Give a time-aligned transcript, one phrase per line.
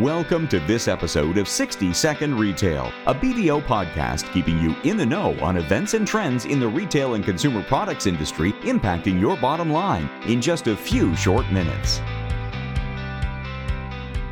[0.00, 5.06] Welcome to this episode of 60 Second Retail, a BDO podcast keeping you in the
[5.06, 9.70] know on events and trends in the retail and consumer products industry impacting your bottom
[9.70, 12.00] line in just a few short minutes.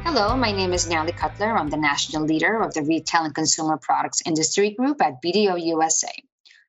[0.02, 1.56] Hello, my name is Natalie Cutler.
[1.56, 6.10] I'm the national leader of the Retail and Consumer Products Industry Group at BDO USA.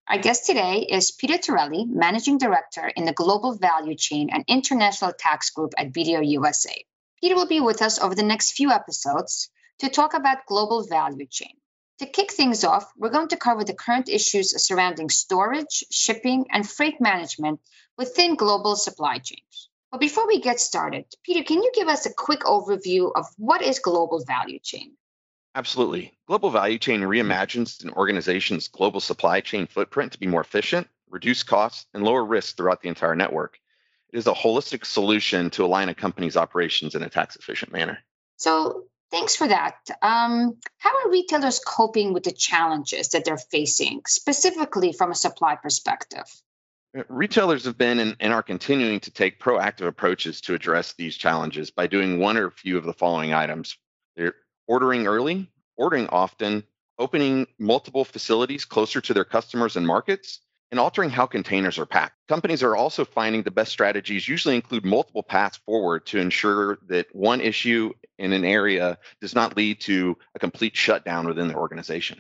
[0.08, 5.14] Our guest today is Peter Terilli, Managing Director in the Global Value Chain and International
[5.18, 6.86] Tax Group at BDO USA.
[7.24, 9.50] Peter will be with us over the next few episodes
[9.80, 11.56] to talk about global value chain.
[12.00, 16.70] To kick things off, we're going to cover the current issues surrounding storage, shipping, and
[16.70, 17.62] freight management
[17.98, 19.70] within global supply chains.
[19.90, 23.62] But before we get started, Peter, can you give us a quick overview of what
[23.62, 24.98] is global value chain?
[25.56, 26.18] Absolutely.
[26.28, 31.44] Global value chain reimagines an organization's global supply chain footprint to be more efficient, reduce
[31.44, 33.62] costs, and lower risk throughout the entire network.
[34.14, 37.98] Is a holistic solution to align a company's operations in a tax efficient manner.
[38.38, 39.76] So, thanks for that.
[40.04, 45.56] Um, how are retailers coping with the challenges that they're facing, specifically from a supply
[45.56, 46.26] perspective?
[46.96, 51.18] Uh, retailers have been and, and, are continuing to take proactive approaches to address these
[51.18, 53.78] challenges by doing one or a few of the following items.
[54.16, 54.36] They're
[54.68, 56.64] ordering early, ordering often,
[57.00, 60.40] opening multiple facilities closer to their customers and markets,
[60.74, 62.16] and altering how containers are packed.
[62.28, 67.06] Companies are also finding the best strategies usually include multiple paths forward to ensure that
[67.14, 72.20] one issue in an area does not lead to a complete shutdown within the organization.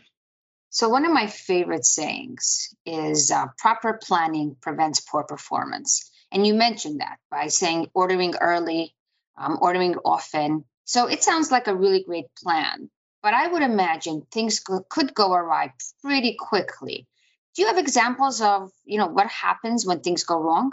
[0.69, 6.11] So, one of my favorite sayings is uh, proper planning prevents poor performance.
[6.31, 8.93] And you mentioned that by saying ordering early,
[9.35, 10.63] um, ordering often.
[10.85, 12.91] So, it sounds like a really great plan.
[13.23, 14.59] But I would imagine things
[14.89, 17.07] could go awry pretty quickly
[17.55, 20.71] do you have examples of you know what happens when things go wrong?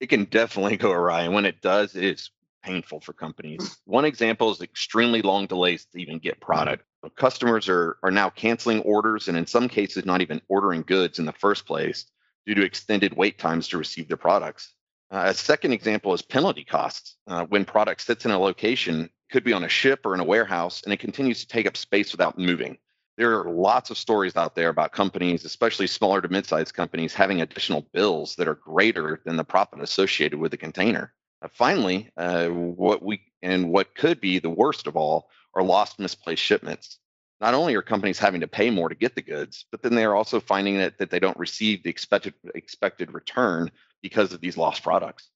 [0.00, 2.30] It can definitely go awry and when it does it's
[2.62, 3.78] painful for companies.
[3.86, 6.84] One example is extremely long delays to even get product.
[7.16, 11.24] Customers are are now canceling orders and in some cases not even ordering goods in
[11.24, 12.06] the first place
[12.46, 14.72] due to extended wait times to receive their products.
[15.10, 17.16] Uh, a second example is penalty costs.
[17.26, 20.24] Uh, when product sits in a location could be on a ship or in a
[20.24, 22.76] warehouse and it continues to take up space without moving
[23.20, 27.42] there are lots of stories out there about companies, especially smaller to mid-sized companies, having
[27.42, 31.12] additional bills that are greater than the profit associated with the container.
[31.42, 35.98] Uh, finally, uh, what we and what could be the worst of all are lost,
[35.98, 36.98] misplaced shipments.
[37.42, 40.04] Not only are companies having to pay more to get the goods, but then they
[40.06, 43.70] are also finding that, that they don't receive the expected expected return
[44.00, 45.28] because of these lost products.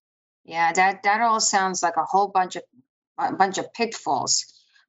[0.46, 2.62] Yeah, that that all sounds like a whole bunch of
[3.18, 4.46] a bunch of pitfalls.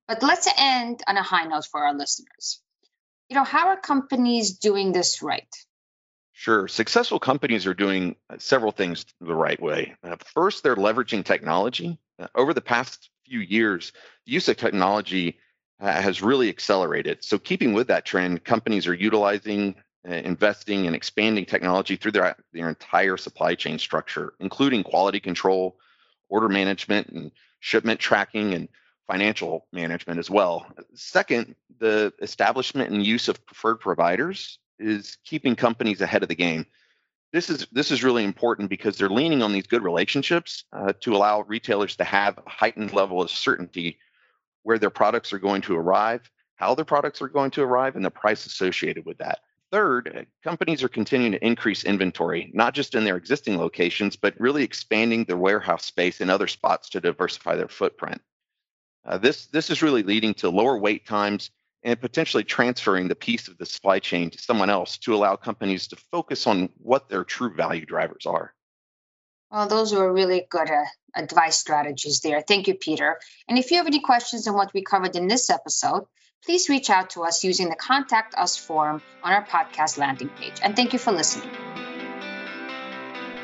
[0.07, 2.62] But let's end on a high note for our listeners
[3.30, 5.47] you know, how are companies doing this right?
[6.34, 6.68] Sure.
[6.68, 9.96] Successful companies are doing uh, several things the right way.
[10.03, 11.97] Uh, first, they're leveraging technology.
[12.19, 13.94] Uh, over the past few years,
[14.25, 15.40] the use of technology
[15.80, 17.24] uh, has really accelerated.
[17.24, 19.75] So, keeping with that trend, companies are utilizing,
[20.07, 25.78] uh, investing, and expanding technology through their, their entire supply chain structure, including quality control,
[26.28, 27.31] order management, and
[27.62, 28.68] shipment tracking, and
[29.07, 30.66] financial management as well.
[30.93, 36.66] Second, the establishment and use of preferred providers is keeping companies ahead of the game.
[37.33, 41.15] This is this is really important because they're leaning on these good relationships uh, to
[41.15, 43.99] allow retailers to have a heightened level of certainty
[44.63, 48.05] where their products are going to arrive, how their products are going to arrive, and
[48.05, 49.39] the price associated with that.
[49.71, 54.39] Third, uh, companies are continuing to increase inventory, not just in their existing locations, but
[54.39, 58.21] really expanding their warehouse space in other spots to diversify their footprint.
[59.05, 61.51] Uh, this this is really leading to lower wait times
[61.83, 65.88] and potentially transferring the piece of the supply chain to someone else to allow companies
[65.88, 68.53] to focus on what their true value drivers are.
[69.51, 72.41] Well, those were really good uh, advice strategies there.
[72.41, 73.19] Thank you, Peter.
[73.47, 76.07] And if you have any questions on what we covered in this episode,
[76.44, 80.55] please reach out to us using the Contact Us form on our podcast landing page.
[80.63, 81.51] And thank you for listening.